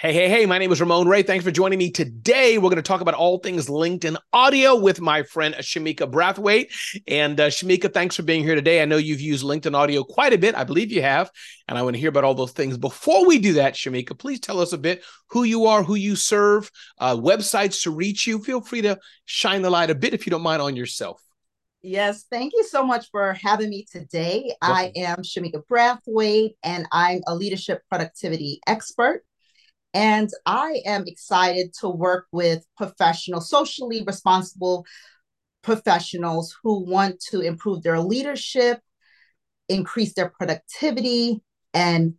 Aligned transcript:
Hey, 0.00 0.12
hey, 0.12 0.28
hey, 0.28 0.46
my 0.46 0.58
name 0.58 0.70
is 0.70 0.80
Ramon 0.80 1.08
Ray. 1.08 1.24
Thanks 1.24 1.44
for 1.44 1.50
joining 1.50 1.76
me 1.76 1.90
today. 1.90 2.56
We're 2.56 2.70
going 2.70 2.76
to 2.76 2.82
talk 2.82 3.00
about 3.00 3.14
all 3.14 3.38
things 3.38 3.66
LinkedIn 3.66 4.16
audio 4.32 4.76
with 4.76 5.00
my 5.00 5.24
friend 5.24 5.56
Shamika 5.56 6.08
Brathwaite. 6.08 6.70
And 7.08 7.40
uh, 7.40 7.48
Shamika, 7.48 7.92
thanks 7.92 8.14
for 8.14 8.22
being 8.22 8.44
here 8.44 8.54
today. 8.54 8.80
I 8.80 8.84
know 8.84 8.96
you've 8.96 9.20
used 9.20 9.44
LinkedIn 9.44 9.74
audio 9.74 10.04
quite 10.04 10.32
a 10.32 10.38
bit. 10.38 10.54
I 10.54 10.62
believe 10.62 10.92
you 10.92 11.02
have. 11.02 11.32
And 11.66 11.76
I 11.76 11.82
want 11.82 11.96
to 11.96 12.00
hear 12.00 12.10
about 12.10 12.22
all 12.22 12.34
those 12.34 12.52
things. 12.52 12.78
Before 12.78 13.26
we 13.26 13.40
do 13.40 13.54
that, 13.54 13.74
Shamika, 13.74 14.16
please 14.16 14.38
tell 14.38 14.60
us 14.60 14.72
a 14.72 14.78
bit 14.78 15.02
who 15.30 15.42
you 15.42 15.66
are, 15.66 15.82
who 15.82 15.96
you 15.96 16.14
serve, 16.14 16.70
uh, 16.98 17.16
websites 17.16 17.82
to 17.82 17.90
reach 17.90 18.24
you. 18.24 18.38
Feel 18.38 18.60
free 18.60 18.82
to 18.82 19.00
shine 19.24 19.62
the 19.62 19.70
light 19.70 19.90
a 19.90 19.96
bit, 19.96 20.14
if 20.14 20.28
you 20.28 20.30
don't 20.30 20.42
mind, 20.42 20.62
on 20.62 20.76
yourself. 20.76 21.20
Yes, 21.82 22.24
thank 22.30 22.52
you 22.54 22.62
so 22.62 22.84
much 22.84 23.10
for 23.10 23.32
having 23.32 23.70
me 23.70 23.84
today. 23.90 24.54
Welcome. 24.62 24.76
I 24.76 24.92
am 24.94 25.22
Shamika 25.24 25.64
Brathwaite, 25.68 26.54
and 26.62 26.86
I'm 26.92 27.22
a 27.26 27.34
leadership 27.34 27.82
productivity 27.90 28.60
expert. 28.64 29.24
And 29.94 30.28
I 30.44 30.82
am 30.84 31.04
excited 31.06 31.72
to 31.80 31.88
work 31.88 32.26
with 32.32 32.66
professional, 32.76 33.40
socially 33.40 34.04
responsible 34.06 34.84
professionals 35.62 36.54
who 36.62 36.84
want 36.84 37.20
to 37.30 37.40
improve 37.40 37.82
their 37.82 37.98
leadership, 38.00 38.80
increase 39.68 40.14
their 40.14 40.30
productivity, 40.30 41.42
and 41.74 42.14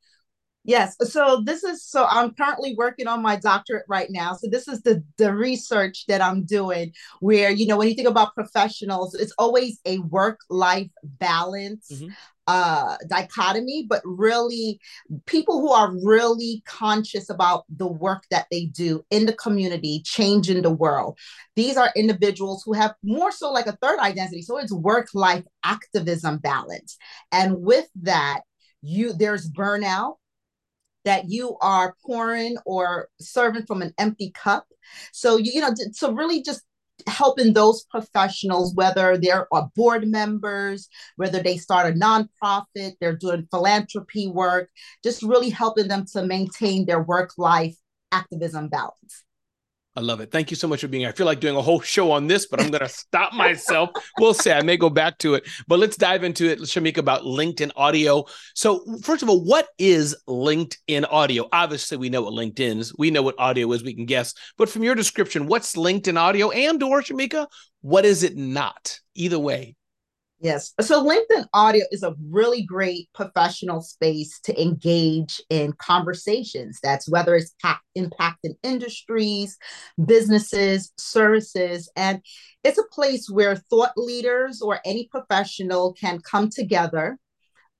Yes. 0.64 0.96
So 1.10 1.42
this 1.44 1.64
is 1.64 1.84
so 1.84 2.06
I'm 2.08 2.34
currently 2.34 2.74
working 2.76 3.08
on 3.08 3.20
my 3.20 3.36
doctorate 3.36 3.84
right 3.88 4.08
now. 4.10 4.34
So 4.34 4.48
this 4.48 4.68
is 4.68 4.80
the 4.82 5.02
the 5.18 5.34
research 5.34 6.04
that 6.06 6.20
I'm 6.20 6.44
doing 6.44 6.92
where 7.20 7.50
you 7.50 7.66
know 7.66 7.76
when 7.76 7.88
you 7.88 7.94
think 7.94 8.08
about 8.08 8.34
professionals 8.34 9.14
it's 9.14 9.34
always 9.38 9.80
a 9.84 9.98
work 9.98 10.38
life 10.48 10.88
balance 11.02 11.88
mm-hmm. 11.92 12.10
uh 12.46 12.96
dichotomy 13.08 13.86
but 13.88 14.02
really 14.04 14.78
people 15.26 15.60
who 15.60 15.72
are 15.72 15.92
really 16.04 16.62
conscious 16.64 17.28
about 17.28 17.64
the 17.76 17.86
work 17.86 18.22
that 18.30 18.46
they 18.52 18.66
do 18.66 19.04
in 19.10 19.26
the 19.26 19.32
community 19.32 20.00
changing 20.04 20.62
the 20.62 20.70
world. 20.70 21.18
These 21.56 21.76
are 21.76 21.90
individuals 21.96 22.62
who 22.64 22.74
have 22.74 22.94
more 23.02 23.32
so 23.32 23.50
like 23.50 23.66
a 23.66 23.76
third 23.82 23.98
identity. 23.98 24.42
So 24.42 24.58
it's 24.58 24.72
work 24.72 25.08
life 25.12 25.44
activism 25.64 26.38
balance. 26.38 26.96
And 27.32 27.62
with 27.62 27.88
that 28.02 28.42
you 28.80 29.12
there's 29.12 29.50
burnout 29.50 30.14
that 31.04 31.28
you 31.28 31.56
are 31.60 31.96
pouring 32.04 32.56
or 32.64 33.08
serving 33.20 33.66
from 33.66 33.82
an 33.82 33.92
empty 33.98 34.30
cup. 34.30 34.66
So 35.12 35.36
you, 35.36 35.52
you 35.54 35.60
know, 35.60 35.74
so 35.92 36.12
really 36.12 36.42
just 36.42 36.62
helping 37.06 37.52
those 37.52 37.84
professionals, 37.84 38.74
whether 38.74 39.16
they're 39.16 39.46
uh, 39.52 39.66
board 39.74 40.06
members, 40.06 40.88
whether 41.16 41.42
they 41.42 41.56
start 41.56 41.92
a 41.92 41.98
nonprofit, 41.98 42.92
they're 43.00 43.16
doing 43.16 43.48
philanthropy 43.50 44.28
work, 44.28 44.70
just 45.02 45.22
really 45.22 45.50
helping 45.50 45.88
them 45.88 46.04
to 46.12 46.24
maintain 46.24 46.86
their 46.86 47.02
work 47.02 47.32
life 47.38 47.76
activism 48.12 48.68
balance. 48.68 49.24
I 49.94 50.00
love 50.00 50.20
it. 50.20 50.30
Thank 50.30 50.50
you 50.50 50.56
so 50.56 50.66
much 50.66 50.80
for 50.80 50.88
being 50.88 51.02
here. 51.02 51.10
I 51.10 51.12
feel 51.12 51.26
like 51.26 51.40
doing 51.40 51.56
a 51.56 51.60
whole 51.60 51.80
show 51.80 52.12
on 52.12 52.26
this, 52.26 52.46
but 52.46 52.60
I'm 52.60 52.70
going 52.70 52.80
to 52.86 52.88
stop 52.88 53.34
myself. 53.34 53.90
we'll 54.18 54.32
see. 54.32 54.50
I 54.50 54.62
may 54.62 54.78
go 54.78 54.88
back 54.88 55.18
to 55.18 55.34
it, 55.34 55.46
but 55.68 55.78
let's 55.78 55.98
dive 55.98 56.24
into 56.24 56.50
it, 56.50 56.60
Shamika, 56.60 56.98
about 56.98 57.22
LinkedIn 57.22 57.72
audio. 57.76 58.24
So, 58.54 58.84
first 59.02 59.22
of 59.22 59.28
all, 59.28 59.44
what 59.44 59.68
is 59.78 60.16
LinkedIn 60.26 61.06
audio? 61.10 61.46
Obviously, 61.52 61.98
we 61.98 62.08
know 62.08 62.22
what 62.22 62.32
LinkedIn 62.32 62.78
is. 62.78 62.94
We 62.96 63.10
know 63.10 63.22
what 63.22 63.38
audio 63.38 63.70
is. 63.72 63.84
We 63.84 63.94
can 63.94 64.06
guess. 64.06 64.32
But 64.56 64.70
from 64.70 64.82
your 64.82 64.94
description, 64.94 65.46
what's 65.46 65.76
LinkedIn 65.76 66.18
audio? 66.18 66.50
And 66.50 66.82
or 66.82 67.02
Shamika, 67.02 67.46
what 67.82 68.06
is 68.06 68.22
it 68.22 68.36
not? 68.36 68.98
Either 69.14 69.38
way. 69.38 69.76
Yes. 70.42 70.74
So 70.80 71.04
LinkedIn 71.06 71.46
audio 71.54 71.84
is 71.92 72.02
a 72.02 72.16
really 72.28 72.62
great 72.62 73.08
professional 73.14 73.80
space 73.80 74.40
to 74.40 74.60
engage 74.60 75.40
in 75.50 75.72
conversations. 75.74 76.80
That's 76.82 77.08
whether 77.08 77.36
it's 77.36 77.54
impacting 77.96 78.56
industries, 78.64 79.56
businesses, 80.04 80.92
services. 80.98 81.88
And 81.94 82.22
it's 82.64 82.78
a 82.78 82.84
place 82.90 83.30
where 83.30 83.54
thought 83.54 83.92
leaders 83.96 84.60
or 84.60 84.80
any 84.84 85.06
professional 85.12 85.92
can 85.92 86.18
come 86.20 86.50
together 86.50 87.18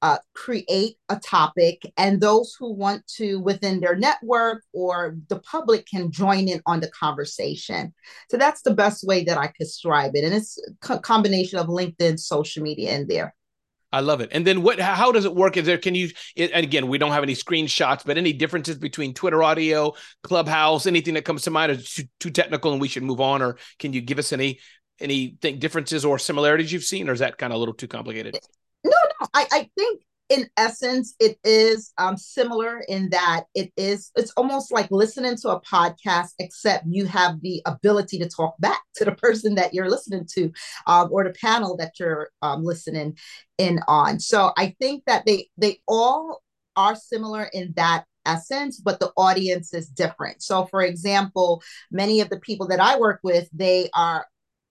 uh, 0.03 0.19
create 0.35 0.97
a 1.09 1.17
topic, 1.17 1.91
and 1.97 2.21
those 2.21 2.55
who 2.59 2.75
want 2.75 3.07
to 3.07 3.39
within 3.41 3.81
their 3.81 3.97
network 3.97 4.63
or 4.73 5.17
the 5.29 5.39
public 5.41 5.87
can 5.87 6.11
join 6.11 6.49
in 6.49 6.61
on 6.67 6.81
the 6.81 6.91
conversation. 6.91 7.95
So 8.29 8.37
that's 8.37 8.63
the 8.63 8.75
best 8.75 9.07
way 9.07 9.25
that 9.25 9.39
I 9.39 9.47
could 9.47 9.55
describe 9.61 10.13
it, 10.15 10.25
and 10.25 10.35
it's 10.35 10.59
a 10.89 10.99
combination 10.99 11.59
of 11.59 11.69
LinkedIn, 11.69 12.19
social 12.19 12.63
media, 12.63 12.95
in 12.97 13.07
there. 13.07 13.35
I 13.93 14.01
love 14.01 14.23
it. 14.23 14.31
And 14.33 14.47
then 14.47 14.63
what? 14.63 14.81
How 14.81 15.13
does 15.13 15.27
it 15.27 15.35
work? 15.35 15.57
Is 15.57 15.67
there? 15.67 15.79
Can 15.79 15.95
you? 15.95 16.11
And 16.37 16.65
again, 16.65 16.89
we 16.89 16.99
don't 16.99 17.13
have 17.13 17.23
any 17.23 17.35
screenshots, 17.35 18.05
but 18.05 18.17
any 18.17 18.33
differences 18.33 18.79
between 18.79 19.13
Twitter 19.13 19.43
audio, 19.43 19.93
Clubhouse, 20.23 20.87
anything 20.87 21.15
that 21.15 21.27
comes 21.27 21.43
to 21.43 21.51
mind 21.51 21.73
is 21.73 21.93
too, 21.93 22.05
too 22.19 22.31
technical, 22.31 22.73
and 22.73 22.81
we 22.81 22.89
should 22.89 23.03
move 23.03 23.21
on. 23.21 23.43
Or 23.43 23.59
can 23.79 23.93
you 23.93 24.01
give 24.01 24.19
us 24.19 24.33
any 24.33 24.61
any 24.99 25.29
differences 25.29 26.05
or 26.05 26.19
similarities 26.19 26.73
you've 26.73 26.85
seen, 26.85 27.09
or 27.09 27.13
is 27.13 27.21
that 27.21 27.37
kind 27.37 27.53
of 27.53 27.57
a 27.57 27.59
little 27.59 27.75
too 27.75 27.89
complicated? 27.89 28.39
I, 29.35 29.47
I 29.53 29.71
think 29.77 30.03
in 30.29 30.49
essence, 30.57 31.15
it 31.21 31.39
is 31.45 31.93
um, 31.99 32.17
similar 32.17 32.81
in 32.89 33.11
that 33.11 33.45
it 33.55 33.71
is, 33.77 34.11
it's 34.17 34.33
almost 34.37 34.73
like 34.73 34.91
listening 34.91 35.37
to 35.37 35.51
a 35.51 35.61
podcast, 35.61 36.31
except 36.39 36.87
you 36.89 37.05
have 37.05 37.43
the 37.43 37.61
ability 37.67 38.19
to 38.19 38.29
talk 38.29 38.55
back 38.59 38.81
to 38.95 39.05
the 39.05 39.13
person 39.13 39.57
that 39.57 39.75
you're 39.75 39.91
listening 39.91 40.27
to 40.33 40.51
um, 40.87 41.09
or 41.13 41.25
the 41.25 41.35
panel 41.39 41.77
that 41.77 41.93
you're 42.01 42.31
um, 42.41 42.65
listening 42.65 43.19
in 43.59 43.81
on. 43.89 44.19
So 44.21 44.53
I 44.57 44.75
think 44.81 45.05
that 45.07 45.27
they, 45.27 45.49
they 45.59 45.81
all 45.87 46.41
are 46.77 46.97
similar 46.97 47.51
in 47.53 47.75
that 47.77 48.07
essence, 48.25 48.81
but 48.81 49.01
the 49.01 49.13
audience 49.17 49.75
is 49.75 49.89
different. 49.89 50.43
So, 50.43 50.65
for 50.67 50.83
example, 50.83 51.63
many 51.91 52.21
of 52.21 52.31
the 52.31 52.41
people 52.41 52.69
that 52.69 52.81
I 52.81 52.99
work 52.99 53.21
with, 53.23 53.49
they 53.53 53.91
are 53.95 54.27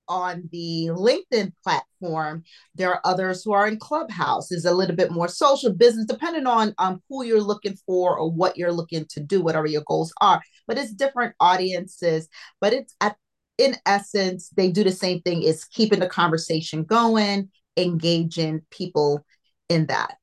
on 0.07 0.49
the 0.51 0.89
LinkedIn 0.91 1.53
platform. 1.63 2.43
There 2.75 2.91
are 2.91 3.01
others 3.03 3.43
who 3.43 3.53
are 3.53 3.67
in 3.67 3.79
Clubhouse, 3.79 4.51
is 4.51 4.65
a 4.65 4.73
little 4.73 4.95
bit 4.95 5.11
more 5.11 5.27
social 5.27 5.73
business, 5.73 6.05
depending 6.05 6.47
on 6.47 6.73
um, 6.77 7.01
who 7.09 7.23
you're 7.23 7.41
looking 7.41 7.77
for 7.85 8.17
or 8.17 8.31
what 8.31 8.57
you're 8.57 8.71
looking 8.71 9.05
to 9.11 9.19
do, 9.19 9.41
whatever 9.41 9.67
your 9.67 9.83
goals 9.87 10.13
are. 10.21 10.41
But 10.67 10.77
it's 10.77 10.93
different 10.93 11.35
audiences. 11.39 12.27
But 12.59 12.73
it's 12.73 12.95
at 13.01 13.15
in 13.57 13.75
essence, 13.85 14.49
they 14.55 14.71
do 14.71 14.83
the 14.83 14.91
same 14.91 15.21
thing, 15.21 15.43
is 15.43 15.65
keeping 15.65 15.99
the 15.99 16.07
conversation 16.07 16.83
going, 16.83 17.49
engaging 17.77 18.61
people 18.71 19.23
in 19.69 19.85
that. 19.85 20.15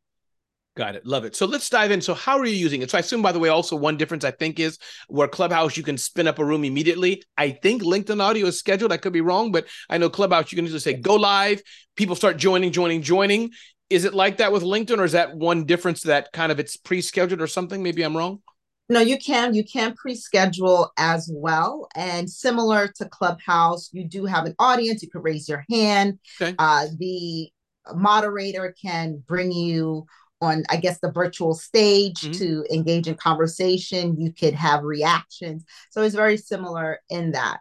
Got 0.79 0.95
it. 0.95 1.05
Love 1.05 1.25
it. 1.25 1.35
So 1.35 1.45
let's 1.45 1.69
dive 1.69 1.91
in. 1.91 2.01
So 2.01 2.15
how 2.15 2.39
are 2.39 2.47
you 2.47 2.55
using 2.55 2.83
it? 2.83 2.91
So 2.93 2.99
I 2.99 3.01
assume, 3.01 3.21
by 3.21 3.33
the 3.33 3.41
way, 3.41 3.49
also 3.49 3.75
one 3.75 3.97
difference 3.97 4.23
I 4.23 4.31
think 4.31 4.61
is 4.61 4.79
where 5.09 5.27
Clubhouse 5.27 5.77
you 5.77 5.83
can 5.83 5.99
spin 5.99 6.29
up 6.29 6.39
a 6.39 6.45
room 6.45 6.63
immediately. 6.63 7.25
I 7.37 7.51
think 7.51 7.83
LinkedIn 7.83 8.23
audio 8.23 8.47
is 8.47 8.61
scheduled. 8.61 8.93
I 8.93 8.97
could 8.97 9.13
be 9.13 9.21
wrong, 9.21 9.51
but 9.51 9.67
I 9.91 9.99
know 9.99 10.09
Clubhouse 10.09 10.53
you 10.53 10.57
can 10.57 10.69
just 10.69 10.85
say 10.85 10.95
go 10.95 11.17
live. 11.17 11.61
People 11.97 12.15
start 12.15 12.37
joining, 12.37 12.71
joining, 12.71 13.03
joining. 13.03 13.51
Is 13.91 14.05
it 14.05 14.15
like 14.15 14.37
that 14.37 14.53
with 14.53 14.63
LinkedIn, 14.63 15.01
or 15.01 15.05
is 15.05 15.13
that 15.13 15.35
one 15.35 15.65
difference 15.65 16.03
that 16.03 16.31
kind 16.33 16.53
of 16.53 16.61
it's 16.61 16.77
pre-scheduled 16.77 17.41
or 17.41 17.49
something? 17.49 17.83
Maybe 17.83 18.05
I'm 18.05 18.17
wrong. 18.17 18.41
No, 18.89 19.01
you 19.01 19.19
can. 19.19 19.55
You 19.55 19.65
can 19.65 19.97
pre-schedule 19.97 20.93
as 20.97 21.29
well, 21.35 21.89
and 21.97 22.31
similar 22.31 22.87
to 22.99 23.09
Clubhouse, 23.09 23.89
you 23.93 24.05
do 24.05 24.27
have 24.27 24.45
an 24.45 24.55
audience. 24.61 25.03
You 25.03 25.11
can 25.11 25.23
raise 25.23 25.49
your 25.49 25.65
hand. 25.69 26.21
Okay. 26.41 26.55
Uh, 26.57 26.87
the 27.01 27.51
moderator 27.97 28.77
can 28.81 29.25
bring 29.27 29.51
you 29.51 30.07
on 30.41 30.63
i 30.71 30.77
guess 30.77 30.99
the 31.01 31.11
virtual 31.11 31.55
stage 31.55 32.21
mm-hmm. 32.21 32.33
to 32.33 32.65
engage 32.73 33.09
in 33.09 33.15
conversation 33.15 34.21
you 34.21 34.33
could 34.33 34.55
have 34.55 34.85
reactions 34.85 35.65
so 35.91 36.03
it's 36.03 36.15
very 36.15 36.37
similar 36.37 37.01
in 37.11 37.33
that 37.33 37.61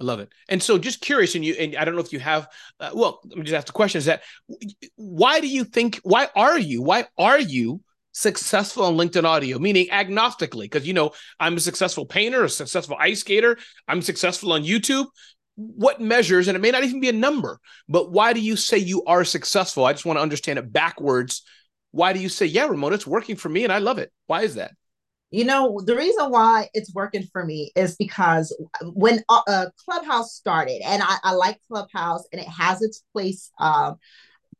I 0.00 0.04
love 0.04 0.20
it. 0.20 0.30
And 0.48 0.62
so, 0.62 0.76
just 0.76 1.00
curious, 1.00 1.34
and 1.34 1.44
you, 1.44 1.54
and 1.54 1.76
I 1.76 1.84
don't 1.84 1.94
know 1.94 2.00
if 2.00 2.12
you 2.12 2.18
have. 2.18 2.48
Uh, 2.80 2.90
well, 2.94 3.20
let 3.24 3.38
me 3.38 3.44
just 3.44 3.54
ask 3.54 3.66
the 3.66 3.72
question: 3.72 3.98
Is 3.98 4.06
that 4.06 4.22
why 4.96 5.40
do 5.40 5.46
you 5.46 5.64
think? 5.64 6.00
Why 6.02 6.28
are 6.34 6.58
you? 6.58 6.82
Why 6.82 7.06
are 7.16 7.38
you 7.38 7.80
successful 8.12 8.84
on 8.84 8.96
LinkedIn 8.96 9.24
Audio? 9.24 9.58
Meaning 9.58 9.88
agnostically, 9.88 10.62
because 10.62 10.86
you 10.86 10.94
know 10.94 11.12
I'm 11.38 11.56
a 11.56 11.60
successful 11.60 12.06
painter, 12.06 12.42
a 12.44 12.48
successful 12.48 12.96
ice 12.98 13.20
skater. 13.20 13.56
I'm 13.86 14.02
successful 14.02 14.52
on 14.52 14.64
YouTube. 14.64 15.06
What 15.56 16.00
measures, 16.00 16.48
and 16.48 16.56
it 16.56 16.60
may 16.60 16.72
not 16.72 16.82
even 16.82 16.98
be 16.98 17.08
a 17.08 17.12
number, 17.12 17.60
but 17.88 18.10
why 18.10 18.32
do 18.32 18.40
you 18.40 18.56
say 18.56 18.78
you 18.78 19.04
are 19.04 19.24
successful? 19.24 19.84
I 19.84 19.92
just 19.92 20.04
want 20.04 20.16
to 20.16 20.22
understand 20.22 20.58
it 20.58 20.72
backwards 20.72 21.42
why 21.94 22.12
do 22.12 22.18
you 22.18 22.28
say, 22.28 22.44
yeah, 22.44 22.66
Ramona, 22.66 22.96
it's 22.96 23.06
working 23.06 23.36
for 23.36 23.48
me 23.48 23.62
and 23.62 23.72
I 23.72 23.78
love 23.78 23.98
it? 23.98 24.10
Why 24.26 24.42
is 24.42 24.56
that? 24.56 24.72
You 25.30 25.44
know, 25.44 25.80
the 25.84 25.94
reason 25.94 26.28
why 26.28 26.68
it's 26.74 26.92
working 26.92 27.22
for 27.32 27.44
me 27.44 27.70
is 27.76 27.94
because 27.96 28.54
when 28.82 29.22
uh, 29.28 29.42
uh, 29.46 29.66
Clubhouse 29.84 30.34
started, 30.34 30.82
and 30.84 31.02
I, 31.04 31.16
I, 31.22 31.32
like 31.34 31.60
Clubhouse 31.68 32.24
and 32.32 32.40
it 32.40 32.48
has 32.48 32.82
its 32.82 33.04
place 33.12 33.52
uh, 33.60 33.94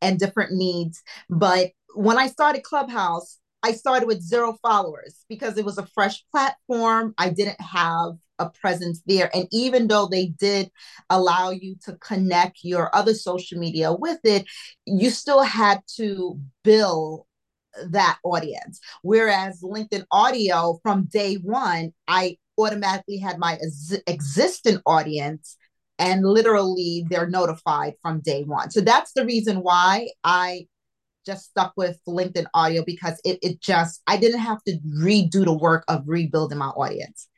and 0.00 0.19
different 0.19 0.52
needs. 0.52 1.02
But 1.28 1.72
when 1.96 2.19
I 2.19 2.28
started 2.28 2.62
Clubhouse, 2.62 3.38
I 3.64 3.72
started 3.72 4.06
with 4.06 4.20
zero 4.20 4.58
followers 4.61 5.25
because 5.26 5.56
it 5.56 5.64
was 5.64 5.78
a 5.78 5.87
fresh 5.87 6.22
platform. 6.31 7.14
I 7.16 7.31
didn't 7.31 7.58
have 7.62 8.19
a 8.38 8.50
presence 8.50 9.00
there. 9.06 9.34
And 9.34 9.49
even 9.52 9.88
though 9.88 10.06
they 10.06 10.26
did 10.26 10.70
allow 11.08 11.50
you 11.50 11.76
to 11.87 11.94
connect 11.96 12.58
your 12.62 12.94
other 12.94 13.14
social 13.14 13.58
media 13.58 13.90
with 13.90 14.19
it, 14.22 14.44
you 14.84 15.08
still 15.08 15.43
had 15.43 15.81
to 15.96 16.38
build 16.62 17.25
that 17.88 18.19
audience. 18.22 18.81
Whereas 19.00 19.62
LinkedIn 19.62 20.05
audio 20.10 20.78
from 20.82 21.05
day 21.05 21.37
one, 21.37 21.94
I 22.06 22.37
automatically 22.58 23.17
had 23.17 23.38
my 23.38 23.55
ex- 23.55 23.96
existing 24.06 24.81
audience 24.84 25.56
and 25.99 26.26
literally 26.26 27.06
they're 27.08 27.31
notified 27.31 27.94
from 28.02 28.20
day 28.20 28.43
one. 28.43 28.70
So 28.70 28.82
that's 28.82 29.12
the 29.14 29.25
reason 29.25 29.62
why 29.62 30.08
I 30.22 30.67
just 31.25 31.47
stuck 31.47 31.73
with 31.76 31.99
LinkedIn 32.06 32.47
audio 32.55 32.85
because 32.85 33.21
it, 33.25 33.38
it 33.43 33.61
just, 33.61 34.03
I 34.06 34.17
didn't 34.17 34.41
have 34.41 34.62
to 34.65 34.79
redo 34.99 35.44
the 35.44 35.53
work 35.53 35.85
of 35.88 36.03
rebuilding 36.06 36.59
my 36.59 36.69
audience. 36.69 37.29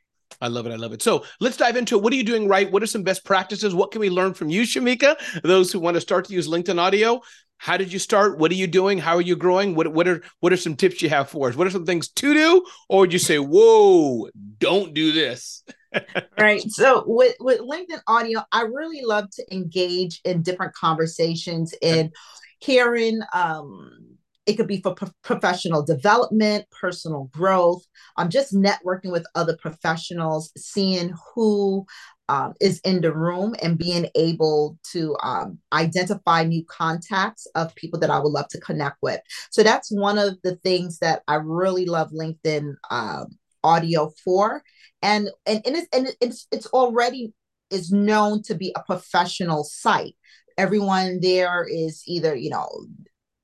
I 0.41 0.47
love 0.47 0.67
it. 0.67 0.71
I 0.71 0.75
love 0.75 0.93
it. 0.93 1.01
So 1.01 1.25
let's 1.39 1.57
dive 1.57 1.77
into 1.77 1.95
it. 1.97 2.03
What 2.03 2.13
are 2.13 2.15
you 2.15 2.23
doing 2.23 2.47
right? 2.47 2.71
What 2.71 2.83
are 2.83 2.87
some 2.87 3.03
best 3.03 3.25
practices? 3.25 3.73
What 3.73 3.91
can 3.91 4.01
we 4.01 4.09
learn 4.09 4.33
from 4.33 4.49
you, 4.49 4.63
Shamika? 4.63 5.15
Those 5.41 5.71
who 5.71 5.79
want 5.79 5.95
to 5.95 6.01
start 6.01 6.25
to 6.25 6.33
use 6.33 6.47
LinkedIn 6.47 6.77
audio. 6.77 7.21
How 7.57 7.75
did 7.75 7.91
you 7.91 7.97
start? 7.97 8.37
What 8.37 8.51
are 8.51 8.55
you 8.55 8.67
doing? 8.67 8.99
How 8.99 9.15
are 9.15 9.21
you 9.21 9.35
growing? 9.35 9.73
What 9.73 9.91
what 9.91 10.07
are 10.07 10.21
what 10.41 10.53
are 10.53 10.57
some 10.57 10.75
tips 10.75 11.01
you 11.01 11.09
have 11.09 11.29
for 11.29 11.49
us? 11.49 11.55
What 11.55 11.65
are 11.65 11.71
some 11.71 11.87
things 11.87 12.07
to 12.09 12.33
do? 12.33 12.63
Or 12.87 12.99
would 12.99 13.13
you 13.13 13.17
say, 13.17 13.39
whoa, 13.39 14.29
don't 14.59 14.93
do 14.93 15.11
this? 15.11 15.63
right. 16.37 16.61
So 16.69 17.03
with, 17.07 17.35
with 17.39 17.61
LinkedIn 17.61 18.01
audio, 18.07 18.43
I 18.51 18.61
really 18.61 19.01
love 19.03 19.29
to 19.31 19.55
engage 19.55 20.21
in 20.23 20.43
different 20.43 20.73
conversations 20.73 21.73
in 21.81 22.11
hearing 22.59 23.21
um 23.33 24.17
it 24.47 24.55
could 24.55 24.67
be 24.67 24.81
for 24.81 24.95
pro- 24.95 25.11
professional 25.23 25.83
development, 25.83 26.65
personal 26.71 27.29
growth. 27.33 27.83
I'm 28.15 28.25
um, 28.25 28.31
just 28.31 28.53
networking 28.53 29.11
with 29.11 29.27
other 29.35 29.57
professionals, 29.57 30.51
seeing 30.57 31.13
who 31.35 31.85
um, 32.29 32.53
is 32.59 32.79
in 32.79 33.01
the 33.01 33.13
room 33.13 33.55
and 33.61 33.77
being 33.77 34.07
able 34.15 34.77
to 34.91 35.15
um, 35.21 35.59
identify 35.73 36.43
new 36.43 36.63
contacts 36.65 37.45
of 37.55 37.75
people 37.75 37.99
that 37.99 38.09
I 38.09 38.19
would 38.19 38.31
love 38.31 38.47
to 38.49 38.59
connect 38.59 38.97
with. 39.01 39.19
So 39.51 39.63
that's 39.63 39.91
one 39.91 40.17
of 40.17 40.37
the 40.43 40.55
things 40.57 40.99
that 40.99 41.23
I 41.27 41.35
really 41.35 41.85
love 41.85 42.11
LinkedIn 42.11 42.73
um, 42.89 43.27
audio 43.63 44.11
for, 44.23 44.63
and 45.01 45.29
and 45.45 45.61
and 45.65 45.75
it's, 45.75 45.87
and 45.93 46.15
it's 46.21 46.47
it's 46.51 46.67
already 46.67 47.33
is 47.69 47.91
known 47.91 48.41
to 48.43 48.55
be 48.55 48.73
a 48.75 48.83
professional 48.83 49.63
site. 49.63 50.15
Everyone 50.57 51.19
there 51.21 51.65
is 51.69 52.03
either 52.07 52.35
you 52.35 52.49
know 52.49 52.69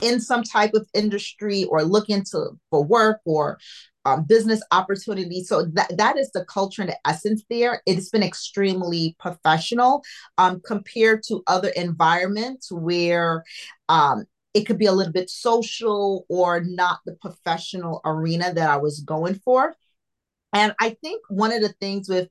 in 0.02 0.20
some 0.20 0.44
type 0.44 0.74
of 0.74 0.88
industry 0.94 1.64
or 1.66 1.84
looking 1.84 2.24
to 2.32 2.52
for 2.70 2.84
work 2.84 3.20
or 3.26 3.58
um, 4.06 4.26
business 4.26 4.62
opportunity. 4.72 5.44
So 5.44 5.64
that, 5.74 5.98
that 5.98 6.18
is 6.18 6.30
the 6.32 6.46
culture 6.46 6.82
and 6.82 6.92
the 6.92 6.98
essence 7.08 7.44
there. 7.50 7.82
It's 7.86 8.10
been 8.10 8.24
extremely 8.24 9.16
professional 9.20 10.04
um, 10.38 10.62
compared 10.66 11.24
to 11.30 11.42
other 11.48 11.70
environments 11.70 12.72
where 12.72 13.44
um, 13.88 14.26
it 14.54 14.66
could 14.66 14.78
be 14.78 14.86
a 14.86 14.92
little 14.92 15.14
bit 15.14 15.30
social 15.30 16.26
or 16.30 16.62
not 16.62 17.00
the 17.06 17.16
professional 17.22 18.02
arena 18.06 18.54
that 18.54 18.70
I 18.70 18.78
was 18.78 19.00
going 19.00 19.36
for. 19.36 19.74
And 20.54 20.74
I 20.80 20.92
think 21.02 21.22
one 21.30 21.52
of 21.52 21.62
the 21.62 21.74
things 21.80 22.08
with 22.08 22.30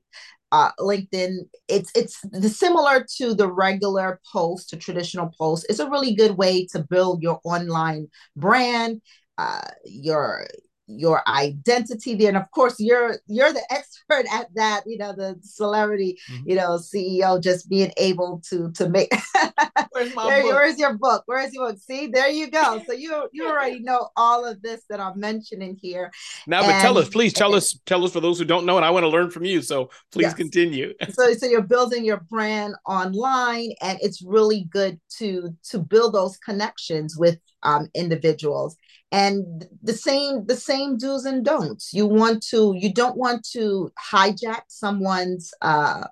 uh, 0.53 0.69
LinkedIn, 0.79 1.49
it's 1.67 1.91
it's 1.95 2.21
similar 2.55 3.03
to 3.17 3.33
the 3.33 3.51
regular 3.51 4.21
post, 4.31 4.69
to 4.69 4.77
traditional 4.77 5.31
post. 5.35 5.65
It's 5.67 5.79
a 5.79 5.89
really 5.89 6.13
good 6.13 6.37
way 6.37 6.67
to 6.67 6.85
build 6.87 7.23
your 7.23 7.41
online 7.43 8.09
brand, 8.35 9.01
uh, 9.39 9.67
your 9.83 10.45
your 10.87 11.27
identity 11.27 12.15
there. 12.15 12.29
And 12.29 12.37
of 12.37 12.49
course 12.51 12.79
you're 12.79 13.17
you're 13.27 13.53
the 13.53 13.63
expert 13.71 14.25
at 14.31 14.53
that 14.55 14.83
you 14.85 14.97
know 14.97 15.13
the 15.13 15.39
celebrity 15.41 16.19
mm-hmm. 16.29 16.49
you 16.49 16.55
know 16.55 16.77
ceo 16.77 17.41
just 17.41 17.69
being 17.69 17.91
able 17.97 18.41
to 18.49 18.71
to 18.73 18.89
make 18.89 19.11
where's, 19.91 20.13
my 20.15 20.27
there, 20.27 20.45
where's 20.45 20.77
your 20.77 20.97
book? 20.97 21.23
Where's 21.25 21.53
your 21.53 21.69
book? 21.69 21.79
See 21.79 22.07
there 22.07 22.29
you 22.29 22.49
go. 22.49 22.81
So 22.85 22.93
you 22.93 23.29
you 23.31 23.47
already 23.49 23.79
know 23.79 24.09
all 24.15 24.45
of 24.45 24.61
this 24.61 24.83
that 24.89 24.99
i'm 24.99 25.19
mentioning 25.19 25.77
here. 25.81 26.11
Now 26.47 26.59
and, 26.59 26.67
but 26.67 26.81
tell 26.81 26.97
us 26.97 27.09
please 27.09 27.33
tell 27.33 27.55
us 27.55 27.79
tell 27.85 28.03
us 28.03 28.11
for 28.11 28.19
those 28.19 28.39
who 28.39 28.45
don't 28.45 28.65
know 28.65 28.77
and 28.77 28.85
i 28.85 28.89
want 28.89 29.03
to 29.03 29.09
learn 29.09 29.29
from 29.29 29.45
you 29.45 29.61
so 29.61 29.89
please 30.11 30.23
yes. 30.23 30.33
continue. 30.33 30.93
So 31.11 31.33
so 31.33 31.45
you're 31.45 31.61
building 31.61 32.03
your 32.03 32.21
brand 32.29 32.75
online 32.85 33.71
and 33.81 33.97
it's 34.01 34.21
really 34.21 34.65
good 34.69 34.99
to 35.17 35.55
to 35.69 35.79
build 35.79 36.13
those 36.13 36.37
connections 36.37 37.17
with 37.17 37.39
um, 37.63 37.89
individuals 37.93 38.75
and 39.13 39.67
the 39.83 39.93
same 39.93 40.45
the 40.47 40.55
same 40.55 40.97
do's 40.97 41.25
and 41.25 41.45
don'ts 41.45 41.93
you 41.93 42.05
want 42.05 42.43
to 42.43 42.73
you 42.75 42.91
don't 42.91 43.15
want 43.15 43.47
to 43.47 43.91
hijack 44.11 44.61
someone's 44.67 45.53
uh 45.61 46.03